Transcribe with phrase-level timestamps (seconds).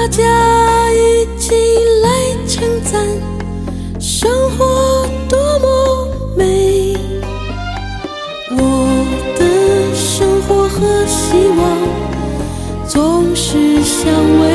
[0.00, 1.56] 大家一起
[2.04, 2.08] 来
[2.46, 3.04] 称赞
[3.98, 6.96] 生活多么美。
[8.52, 9.04] 我
[9.36, 14.08] 的生活和希望总是相
[14.40, 14.47] 违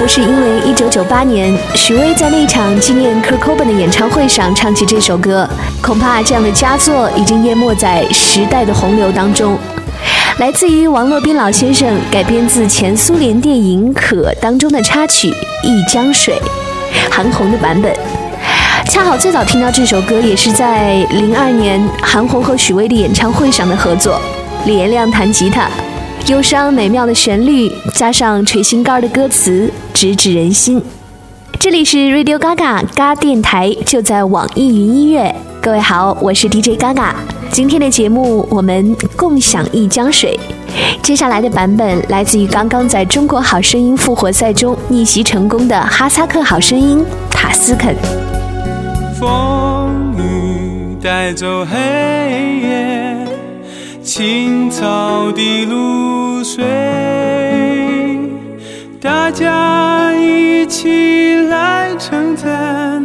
[0.00, 5.46] 不是因为1998年许巍在那场纪念 Kurt Cobain 的演唱会上唱起这首歌，
[5.82, 9.58] 恐怕这样的佳作已经淹没在时代的洪流当中。
[10.38, 15.30] 来自于王洛宾老先生改编自前苏联电影《可》当中的插曲
[15.62, 16.34] 《一江水》，
[17.14, 17.94] 韩红的版本。
[18.86, 24.18] 恰好最早听到这首歌也是在零二年韩红和许巍的演唱会上的合作，
[24.64, 25.68] 李延亮弹吉他，
[26.26, 30.80] 忧伤美妙的旋律加上捶心肝的歌词，直指人心。
[31.58, 35.34] 这里是 Radio Gaga 嘎电台，就在网易云音乐。
[35.60, 37.12] 各位好，我是 DJ Gaga。
[37.50, 40.38] 今天的节目我们共享一江水。
[41.02, 47.96] 接下来的版本来自于刚刚在中国好声音复活赛中逆袭成功的哈萨克好声音塔斯肯。
[49.18, 51.76] 风雨带走黑
[52.62, 52.89] 夜，
[54.12, 56.64] 青草的露水，
[59.00, 63.00] 大家一起来称赞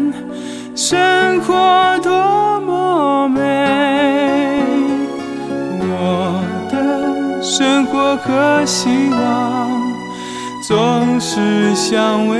[0.75, 3.39] 生活多么美。
[5.79, 9.69] 我的生活和希望
[10.67, 12.39] 总是相违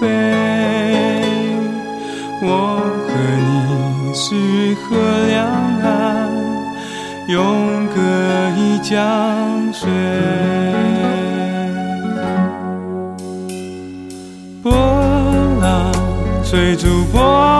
[0.00, 0.08] 背。
[2.40, 4.96] 我和你是河
[5.28, 5.44] 两
[5.82, 6.32] 岸，
[7.28, 8.00] 永隔
[8.56, 9.90] 一江水。
[14.62, 14.72] 波
[15.60, 15.92] 浪
[16.44, 17.51] 追逐波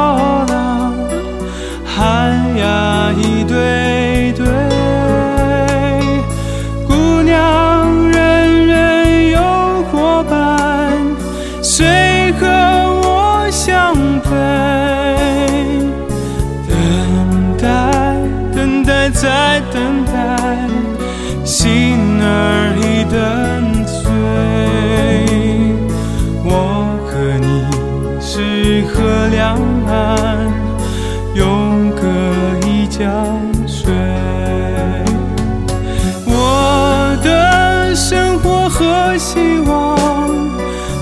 [39.19, 40.29] 希望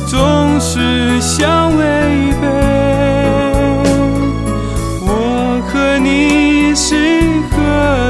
[0.07, 1.85] 总是相违
[2.41, 2.47] 背。
[5.03, 7.57] 我和你是河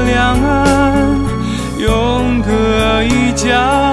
[0.07, 1.19] 两岸，
[1.77, 3.90] 永隔一江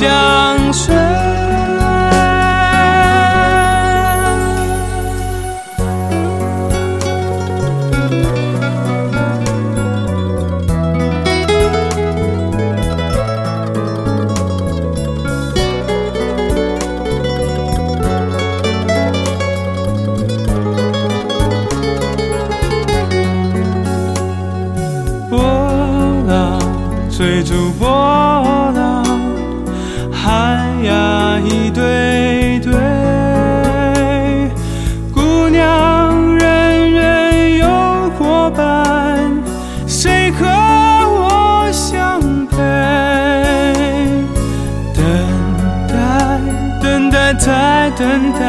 [0.00, 0.94] 江水。
[25.28, 25.38] 波
[26.28, 26.58] 浪
[27.10, 27.88] 追逐波
[28.74, 28.77] 浪，
[48.08, 48.40] 等待，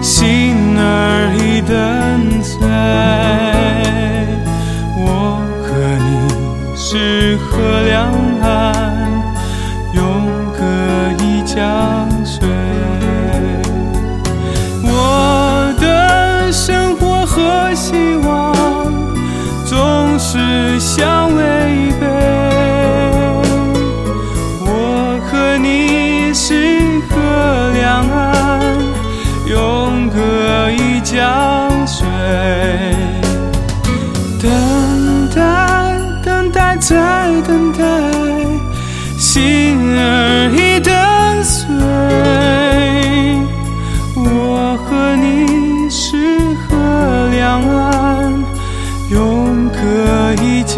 [0.00, 1.72] 心儿已等
[2.40, 2.56] 碎。
[4.96, 5.02] 我
[5.64, 5.66] 和
[6.06, 6.08] 你
[6.76, 7.48] 是河
[7.82, 7.92] 两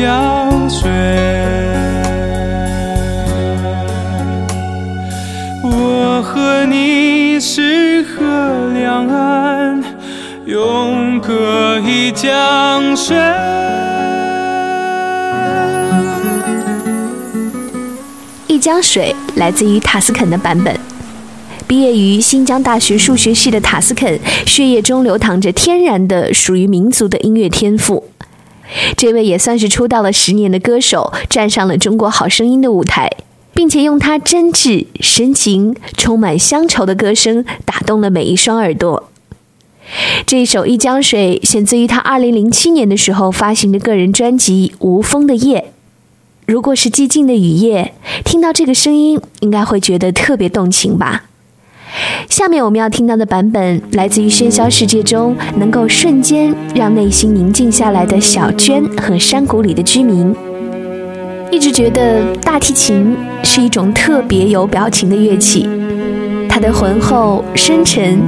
[0.01, 0.91] 一江水。
[5.63, 8.25] 我和你是河
[8.73, 9.85] 两岸，
[10.47, 13.15] 永隔一江水。
[18.47, 20.75] 一江水来自于塔斯肯的版本。
[21.69, 28.03] 毕业于新疆大学数学系的塔斯肯，血液中流淌着天然的属于民族的音乐天赋。
[28.97, 33.11] 这位也算是出道了十年的歌手，站上了中国好声音的舞台，
[33.53, 39.11] 并且用他真挚、深情、充满乡愁的歌声打动了每一双耳朵。
[40.25, 45.61] 这一首《一江水》选自于他2007年的时候发行的个人专辑《无风的夜》。
[46.47, 51.30] 如果是寂静的雨夜，听到这个声音，应该会觉得特别动情吧。
[52.29, 60.35] 下面我们要听到的版本来自于喧嚣世界中能够瞬间让内心宁静下来的小娟和山谷里的居民。
[61.51, 65.69] 一直觉得大提琴是一种特别有表情的乐器，
[66.49, 68.21] 它的浑厚深沉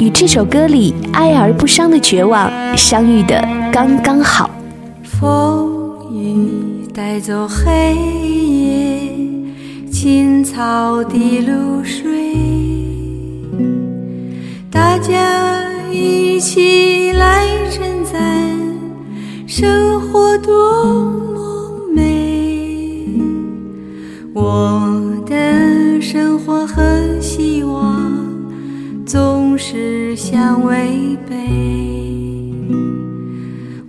[0.00, 4.48] 与这首歌里哀而不伤的绝望相遇的刚刚好。
[5.02, 7.94] 风雨带走黑
[8.46, 9.10] 夜，
[9.92, 12.10] 青草的露水，
[14.82, 18.58] 大家一起来称赞
[19.46, 20.94] 生活多
[21.34, 23.20] 么美。
[24.32, 26.82] 我的生活和
[27.20, 28.10] 希望
[29.04, 31.36] 总是相违背。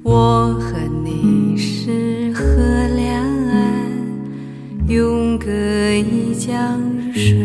[0.03, 2.43] 我和你是河
[2.98, 3.63] 两岸，
[4.89, 6.81] 永隔一江
[7.13, 7.38] 水。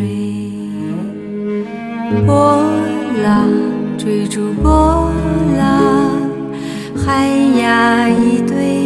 [2.27, 2.86] 我
[3.23, 3.51] 浪
[3.97, 5.11] 追逐波
[5.57, 6.11] 浪，
[6.95, 7.27] 海
[7.59, 8.86] 呀一对。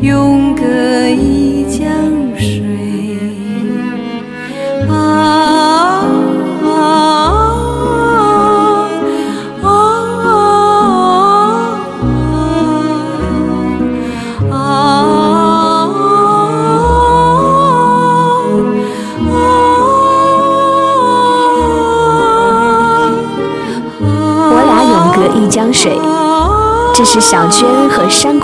[0.00, 0.62] 永隔
[1.08, 1.57] 一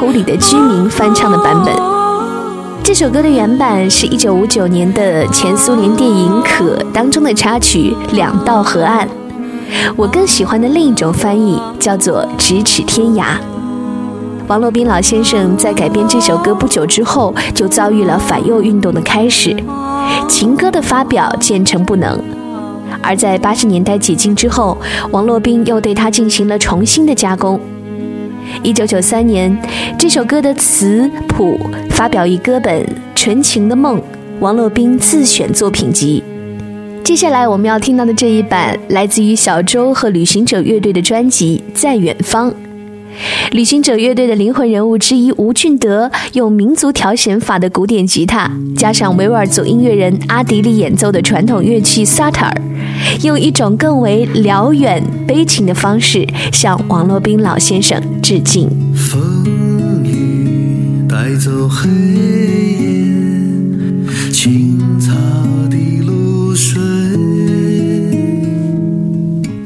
[0.05, 1.75] 和山谷里的居民翻唱的版本。
[2.83, 9.09] 这首歌的原版是一九五九年的前苏联电影《可》当中的插曲《两道河岸》。
[9.97, 13.23] 我更喜欢的另一种翻译叫做《咫尺天涯》。
[14.47, 19.57] 王洛宾老先生在改编这首歌不久之后，就遭遇了反右运动的开始，
[20.29, 22.21] 情歌的发表渐成不能。
[23.01, 24.77] 而在八十年代解禁之后，
[25.11, 27.59] 王洛宾又对它进行了重新的加工。
[28.63, 29.57] 一九九三年，
[29.99, 31.59] 这首歌的词谱
[31.91, 32.83] 发表于歌本
[33.15, 33.99] 《纯情的梦》
[34.41, 36.23] 王洛宾自选作品集。
[37.03, 42.51] 接下来我们要听到的这一版，来自于小周和旅行者乐队的专辑《在远方》。
[43.53, 52.55] 旅行者乐队的灵魂人物之一吴俊德用民族调弦法的古典吉他加上维吾尔族音乐人阿迪力演奏的传统乐器萨塔尔
[53.23, 58.69] 用一种更为辽远悲情的方式向王洛宾老先生致敬。
[58.95, 59.45] 风
[60.05, 62.95] 雨带走黑夜
[64.33, 65.13] 青草
[65.71, 66.81] 的露水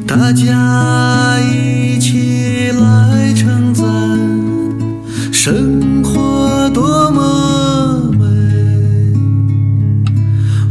[0.07, 1.18] 大家
[5.40, 8.26] 生活多么美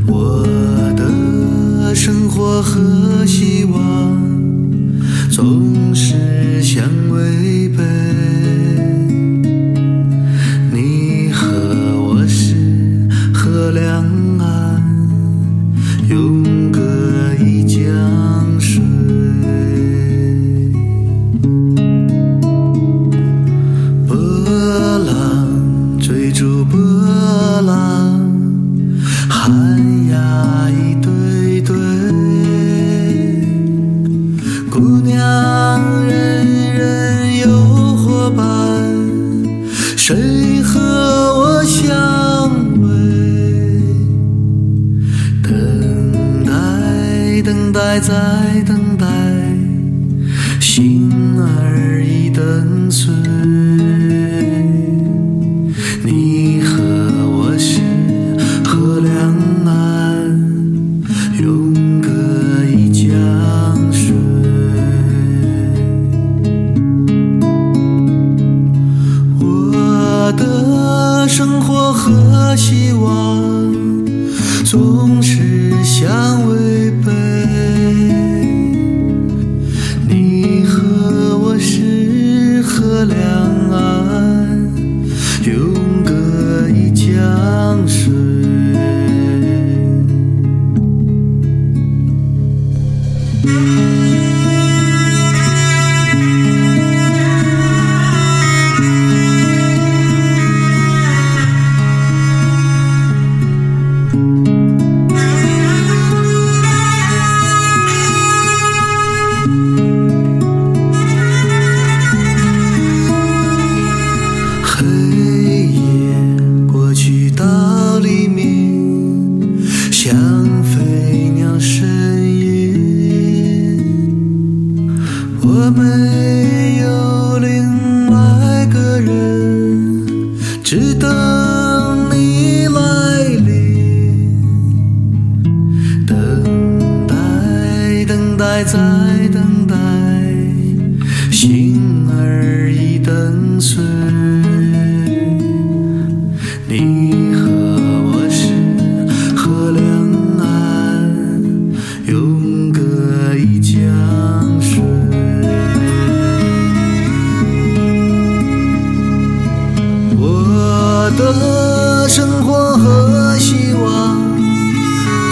[0.05, 0.43] 我
[0.97, 3.81] 的生活和希望
[5.31, 7.66] 总是相违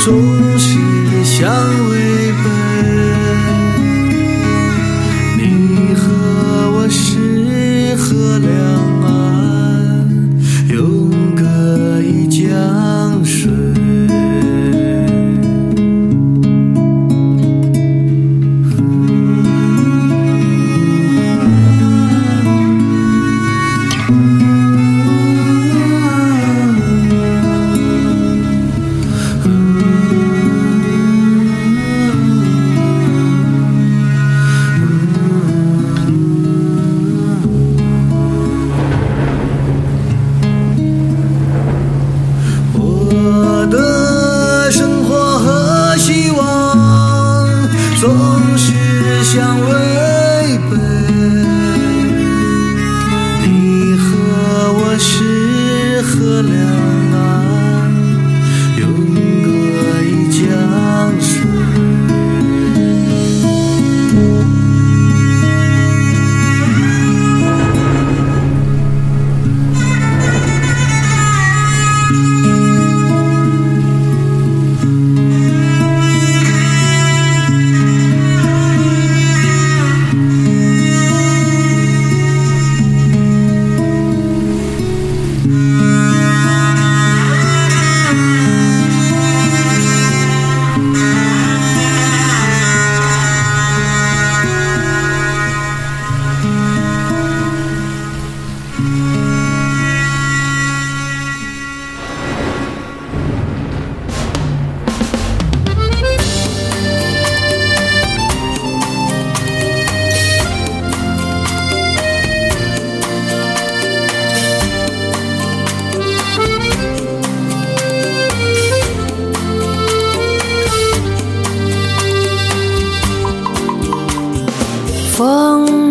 [0.06, 0.14] 总
[0.60, 0.78] 是
[1.24, 1.85] 想。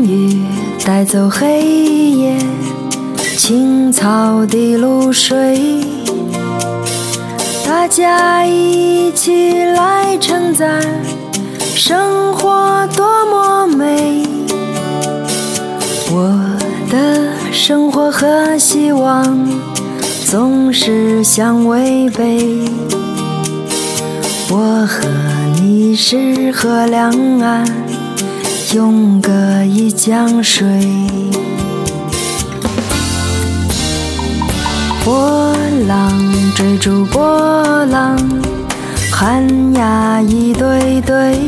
[0.04, 0.42] 雨
[0.84, 1.62] 带走黑
[2.10, 2.36] 夜，
[3.38, 5.80] 青草的露水，
[7.66, 10.82] 大家一起来称赞
[11.74, 14.22] 生活多么美。
[16.10, 16.38] 我
[16.90, 19.48] 的生活和希望
[20.26, 22.60] 总是相违背，
[24.50, 25.08] 我和
[25.62, 27.64] 你是河两岸，
[28.74, 29.30] 永隔
[29.64, 30.66] 一江水。
[35.04, 35.54] 波
[35.86, 36.12] 浪
[36.56, 38.18] 追逐波浪，
[39.12, 41.38] 寒鸦一对对，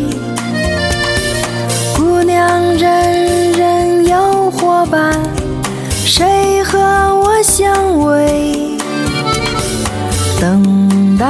[1.96, 5.18] 姑娘人人有伙伴，
[5.90, 8.78] 谁和我相偎？
[10.40, 11.26] 等待，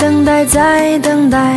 [0.00, 1.56] 等待，再等待，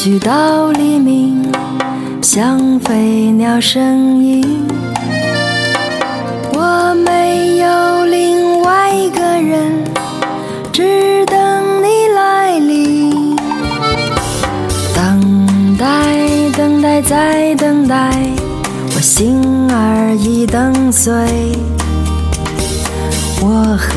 [0.00, 1.50] 去到黎明，
[2.22, 4.64] 像飞鸟声音。
[6.52, 9.82] 我没有另外一个人，
[10.72, 13.34] 只等你来临。
[14.94, 16.16] 等待，
[16.56, 18.16] 等待，再等待，
[18.94, 21.12] 我心儿已等碎。
[23.40, 23.88] 我和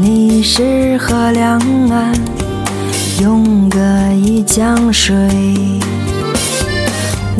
[0.00, 1.58] 你是河两
[1.90, 2.37] 岸。
[3.20, 3.78] 永隔
[4.14, 5.16] 一江水。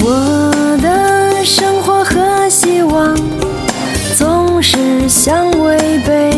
[0.00, 3.16] 我的生活和希望
[4.16, 6.32] 总是相违背。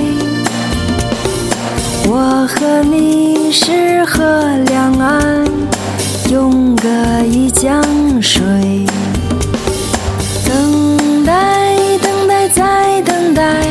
[2.06, 4.22] 我和你是河
[4.66, 5.44] 两岸，
[6.30, 6.88] 永隔
[7.24, 7.82] 一江
[8.20, 8.42] 水。
[10.44, 13.64] 等待，等待，再等待，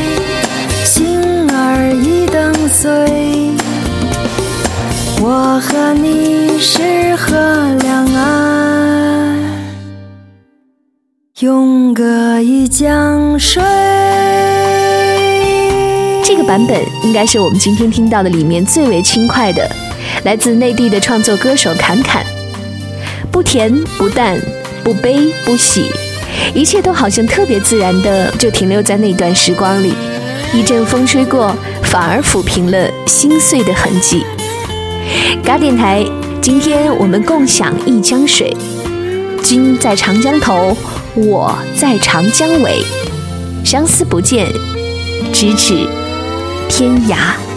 [5.31, 7.35] 我和你是河
[7.83, 9.37] 两岸，
[11.41, 13.61] 永隔一江水。
[16.23, 19.69] 这个版本应该是我们今天听到的里面最为轻快的，
[20.23, 22.25] 来自内地的创作歌手侃侃。
[23.31, 24.35] 不甜不淡，
[24.83, 25.91] 不悲不喜，
[26.55, 29.93] 一切都好像特别自然的就停留在那段时光里。
[30.55, 34.25] 一阵风吹过，反而抚平了心碎的痕迹。
[35.43, 36.05] 嘎电台，
[36.41, 38.55] 今天我们共享一江水，
[39.43, 40.75] 君在长江头，
[41.15, 42.83] 我在长江尾，
[43.63, 44.47] 相思不见，
[45.33, 45.87] 咫尺
[46.67, 47.48] 天涯。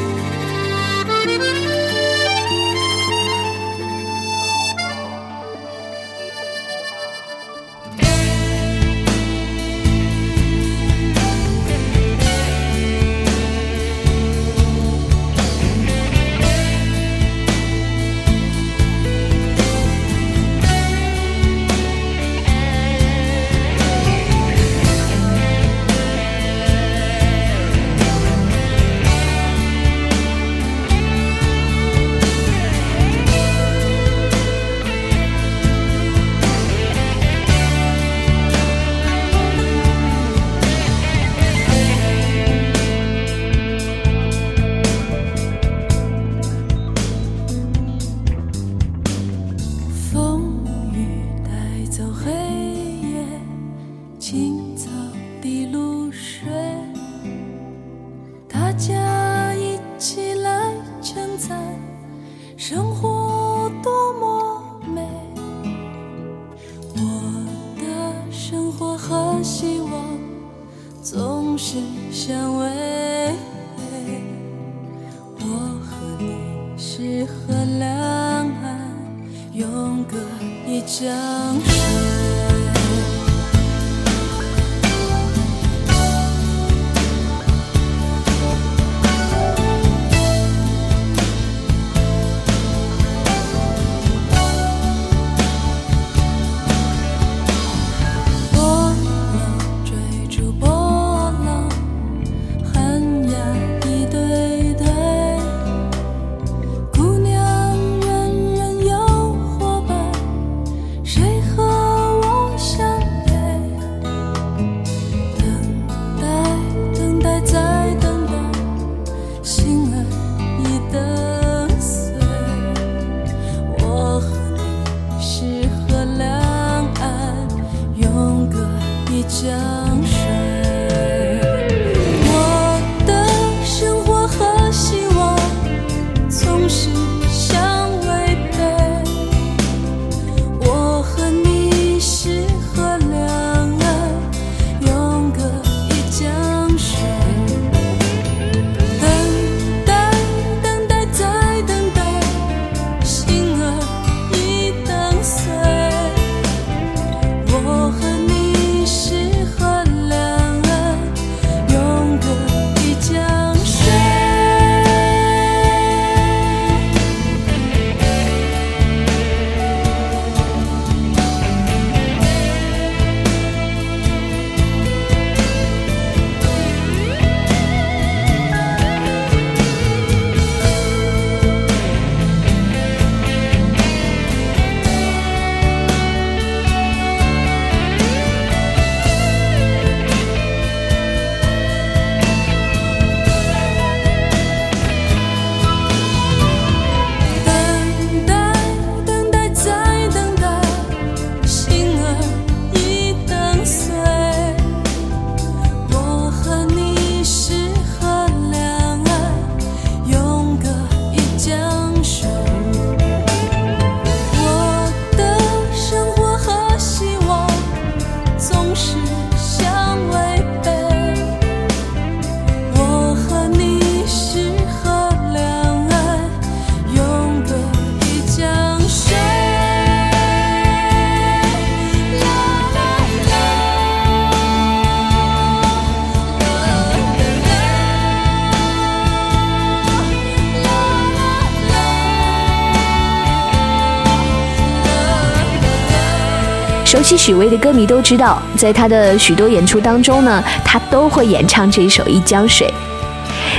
[247.03, 252.69] 熟悉许巍的歌迷都知道，在他的许多演出当中呢，他都会演唱这一首《一江水》。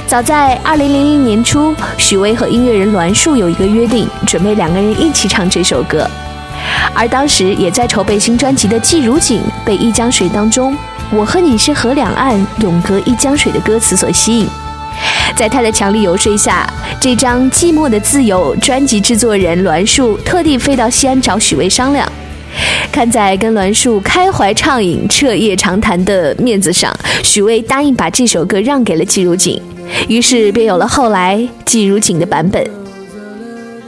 [0.08, 6.10] 早在二零零零年初，许巍和音乐人栾树有一个约定，准备两个人一起唱这首歌。
[6.94, 10.74] 而当时也在筹备新专辑的季如锦，被《一江水》当中
[11.12, 14.48] “我和你是河两岸，永隔一江水”的歌词所吸引。
[15.36, 16.66] 在他的强力游说下，
[16.98, 22.10] 这张《寂寞的自由》专辑制作人栾树特地飞到西安找许巍商量。
[22.92, 29.60] 看在跟栾树开怀畅饮、彻夜长谈的面子上，许巍答应把这首歌让给了季如锦，
[30.08, 32.66] 于是便有了后来季如锦的版本。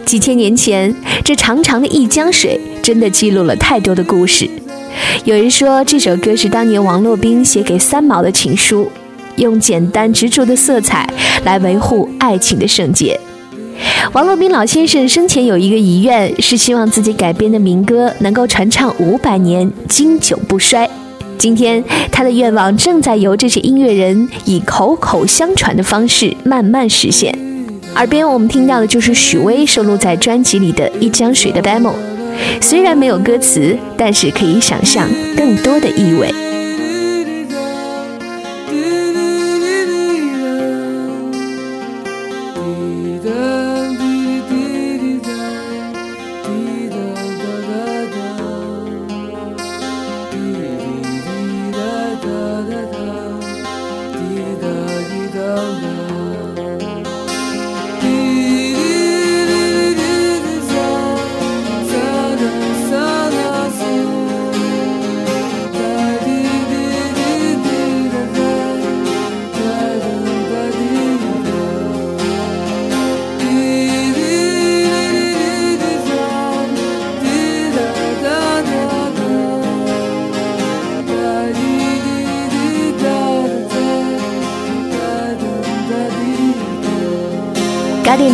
[0.06, 4.50] 几千年前，这长长的一江水真的记录了太多的故事。
[5.24, 8.92] 有人说这首歌是当年王洛宾写给三毛的情书，
[9.38, 11.08] 用简单执着的色彩
[11.44, 13.20] 来维护爱情的圣洁。
[14.14, 20.90] 王洛宾老先生生前有一个遗愿，是希望自己改编的民歌能够传唱五百年，经久不衰。
[21.38, 27.38] 今天，他的愿望正在由这些音乐人以口口相传的方式慢慢实现。
[27.96, 31.94] 耳边我们听到的就是许巍收录在专辑里的一江水的 demo，
[32.62, 36.45] 虽然没有歌词，但是可以想象更多的意味。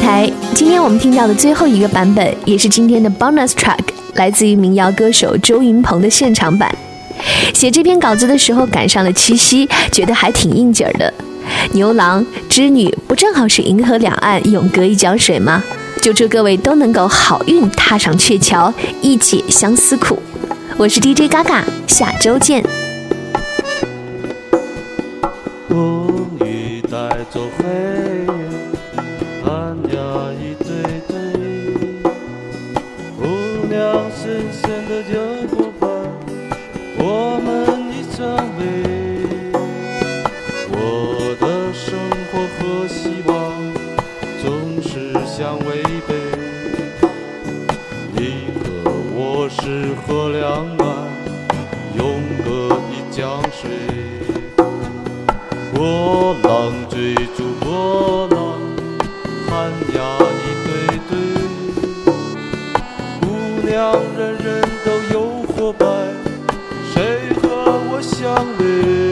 [0.02, 3.78] 台，今天我们听到的最后一个版本，也是今天的 bonus track，
[4.16, 6.74] 来自于民谣歌手周云鹏的现场版。
[7.54, 11.14] 写这篇稿子的时候赶上了七夕，觉得还挺应景儿的。
[11.74, 15.64] 牛郎织女不正好是银河两岸永隔一江水吗？
[16.02, 20.18] 就祝各位都能够好运踏上鹊桥，一解相思苦。
[20.78, 22.64] 我是 DJ 嘎嘎，下周见。
[53.62, 53.70] 谁？
[55.76, 58.58] 波浪追逐波浪，
[59.48, 59.98] 寒鸦
[60.42, 60.70] 一对
[61.10, 61.14] 对。
[63.22, 63.24] 姑
[63.64, 63.70] 娘
[64.18, 64.48] 人人
[64.84, 65.86] 都有伙伴，
[66.92, 66.98] 谁
[67.40, 67.44] 和
[67.92, 69.11] 我相恋？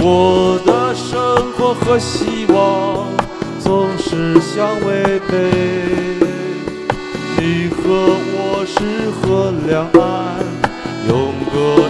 [0.00, 3.06] 我的生活和希望
[3.58, 5.34] 总是相违背
[7.36, 7.76] 你和
[8.34, 10.38] 我是河两岸？
[11.08, 11.87] 永隔